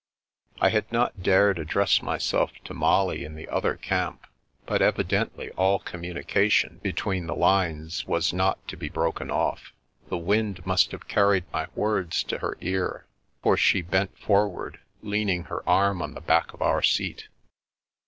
[0.59, 4.25] I had not dared address myself to Molly in the other camp,
[4.65, 9.73] but evidently all communication be tween the lines was not to be broken off.
[10.09, 13.05] The wind must have carried my words to her ear,
[13.43, 17.27] for she bent forward, leaning her arm on the back of our seat.